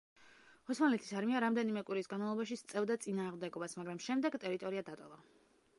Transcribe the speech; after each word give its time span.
ოსმალეთის 0.73 1.11
არმია 1.19 1.41
რამდენიმე 1.45 1.83
კვირის 1.89 2.09
განმავლობაში 2.15 2.59
სწევდა 2.63 2.99
წინააღმდეგობას, 3.05 3.79
მაგრამ 3.83 4.05
შემდეგ 4.09 4.41
ტერიტორია 4.47 4.87
დატოვა. 4.91 5.25